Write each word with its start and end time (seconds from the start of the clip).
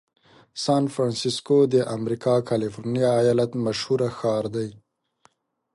سان 0.63 0.83
فرنسیسکو 0.93 1.57
د 1.73 1.75
امریکا 1.97 2.35
کالفرنیا 2.49 3.09
ایالت 3.21 3.51
مشهوره 3.65 4.09
ښار 4.17 4.45
دی. 4.55 4.69